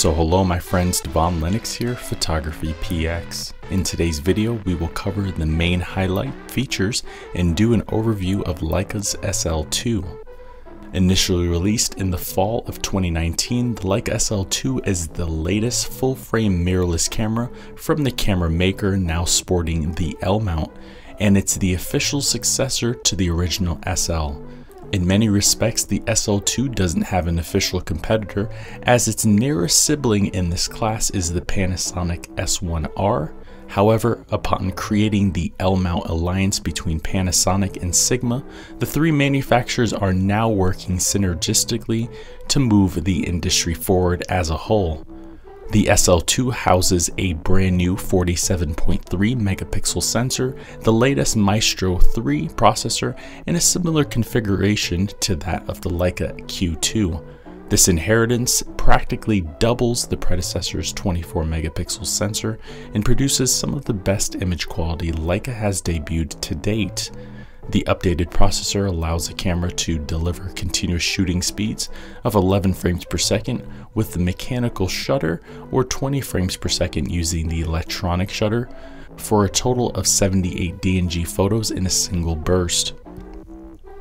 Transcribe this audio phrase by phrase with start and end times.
[0.00, 3.52] So hello my friends, Devon Lennox here, Photography PX.
[3.68, 7.02] In today's video, we will cover the main highlight features
[7.34, 10.24] and do an overview of Leica's SL2.
[10.94, 17.10] Initially released in the fall of 2019, the Leica SL2 is the latest full-frame mirrorless
[17.10, 20.72] camera from the camera maker now sporting the L-mount,
[21.18, 24.40] and it's the official successor to the original SL.
[24.92, 28.50] In many respects, the SL2 doesn't have an official competitor,
[28.82, 33.32] as its nearest sibling in this class is the Panasonic S1R.
[33.68, 38.44] However, upon creating the L-mount alliance between Panasonic and Sigma,
[38.80, 42.12] the three manufacturers are now working synergistically
[42.48, 45.06] to move the industry forward as a whole.
[45.70, 49.04] The SL2 houses a brand new 47.3
[49.36, 53.16] megapixel sensor, the latest Maestro 3 processor,
[53.46, 57.24] and a similar configuration to that of the Leica Q2.
[57.68, 62.58] This inheritance practically doubles the predecessor's 24 megapixel sensor
[62.94, 67.12] and produces some of the best image quality Leica has debuted to date.
[67.68, 71.88] The updated processor allows the camera to deliver continuous shooting speeds
[72.24, 77.48] of 11 frames per second with the mechanical shutter or 20 frames per second using
[77.48, 78.68] the electronic shutter
[79.16, 82.94] for a total of 78 DNG photos in a single burst.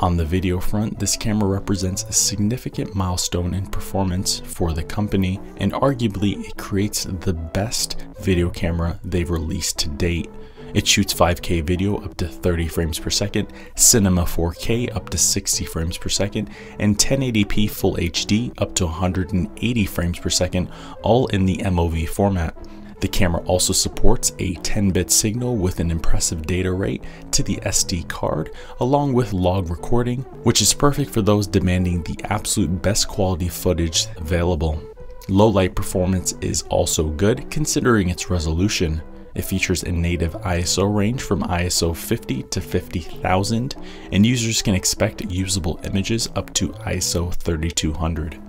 [0.00, 5.38] On the video front, this camera represents a significant milestone in performance for the company
[5.58, 10.30] and arguably it creates the best video camera they've released to date.
[10.72, 15.64] It shoots 5K video up to 30 frames per second, Cinema 4K up to 60
[15.64, 20.70] frames per second, and 1080p Full HD up to 180 frames per second,
[21.02, 22.56] all in the MOV format.
[23.00, 28.06] The camera also supports a 10-bit signal with an impressive data rate to the SD
[28.08, 33.48] card, along with log recording, which is perfect for those demanding the absolute best quality
[33.48, 34.80] footage available.
[35.28, 39.00] Low light performance is also good considering its resolution.
[39.34, 43.76] It features a native ISO range from ISO 50 to 50,000,
[44.12, 48.40] and users can expect usable images up to ISO 3200.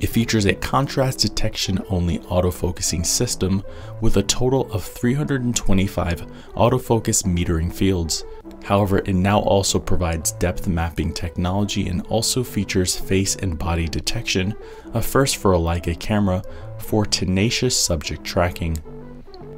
[0.00, 3.64] It features a contrast detection only autofocusing system
[4.00, 8.24] with a total of 325 autofocus metering fields.
[8.62, 14.54] However, it now also provides depth mapping technology and also features face and body detection,
[14.94, 16.44] a first for a Leica camera
[16.78, 18.78] for tenacious subject tracking.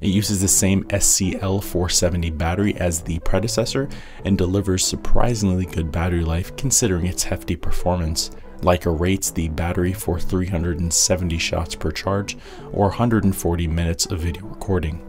[0.00, 3.88] It uses the same SCL470 battery as the predecessor
[4.24, 8.30] and delivers surprisingly good battery life considering its hefty performance.
[8.60, 12.36] Leica rates the battery for 370 shots per charge
[12.72, 15.02] or 140 minutes of video recording.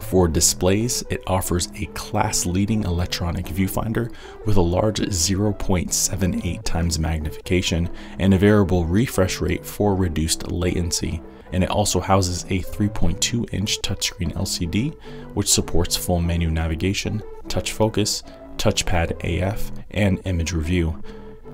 [0.00, 4.12] For displays, it offers a class-leading electronic viewfinder
[4.46, 11.20] with a large 0.78 times magnification and a variable refresh rate for reduced latency
[11.52, 14.94] and it also houses a 3.2 inch touchscreen LCD
[15.34, 18.22] which supports full menu navigation, touch focus,
[18.56, 21.02] touchpad AF, and image review.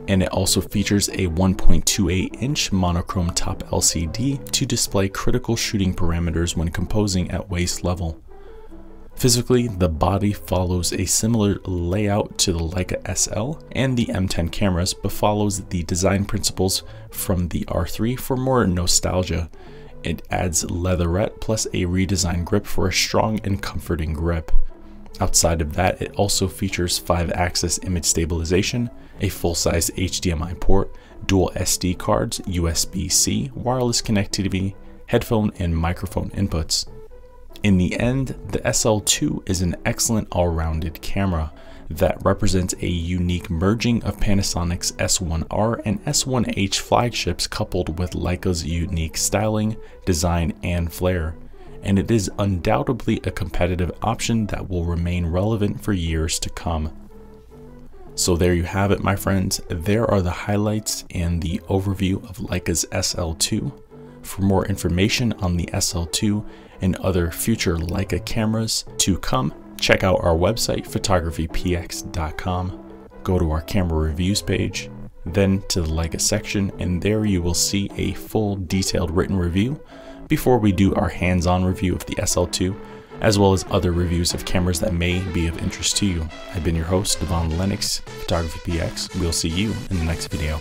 [0.07, 6.57] And it also features a 1.28 inch monochrome top LCD to display critical shooting parameters
[6.57, 8.21] when composing at waist level.
[9.17, 14.93] Physically, the body follows a similar layout to the Leica SL and the M10 cameras,
[14.93, 19.49] but follows the design principles from the R3 for more nostalgia.
[20.05, 24.53] It adds leatherette plus a redesigned grip for a strong and comforting grip.
[25.21, 30.95] Outside of that, it also features 5-axis image stabilization, a full-size HDMI port,
[31.27, 34.75] dual SD cards, USB-C, wireless connectivity,
[35.07, 36.87] headphone and microphone inputs.
[37.63, 41.53] In the end, the SL2 is an excellent all-rounded camera
[41.89, 49.17] that represents a unique merging of Panasonic's S1R and S1H flagships coupled with Leica's unique
[49.17, 51.37] styling, design, and flair.
[51.83, 56.93] And it is undoubtedly a competitive option that will remain relevant for years to come.
[58.15, 59.61] So there you have it, my friends.
[59.69, 63.73] There are the highlights and the overview of Leica's SL2.
[64.23, 66.47] For more information on the SL2
[66.81, 72.81] and other future Leica cameras to come, Check out our website, photographypx.com.
[73.23, 74.91] Go to our camera reviews page,
[75.25, 79.81] then to the Leica section, and there you will see a full detailed written review
[80.29, 82.77] before we do our hands-on review of the SL2,
[83.21, 86.29] as well as other reviews of cameras that may be of interest to you.
[86.55, 89.19] I've been your host, Devon Lennox, Photography PX.
[89.21, 90.61] We'll see you in the next video.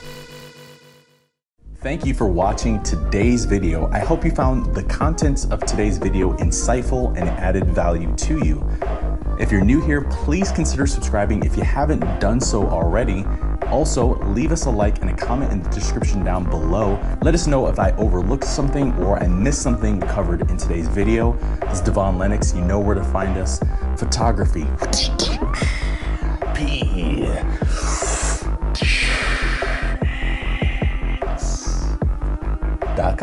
[1.83, 3.89] Thank you for watching today's video.
[3.91, 8.65] I hope you found the contents of today's video insightful and added value to you.
[9.37, 13.25] If you're new here, please consider subscribing if you haven't done so already.
[13.67, 16.97] Also, leave us a like and a comment in the description down below.
[17.21, 21.33] Let us know if I overlooked something or I missed something covered in today's video.
[21.63, 22.55] This is Devon Lennox.
[22.55, 23.59] You know where to find us.
[23.97, 24.65] Photography.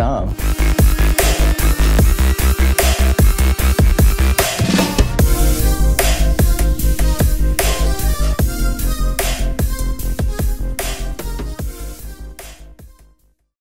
[0.00, 0.49] Dot com.